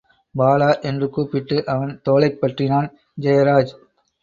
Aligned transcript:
பாலா! 0.35 0.81
என்று 0.81 1.09
கூப்பிட்டு 1.09 1.65
அவன் 1.65 2.01
தோளைப் 2.03 2.41
பற்றினான் 2.41 2.89
ஜெயராஜ். 3.21 3.73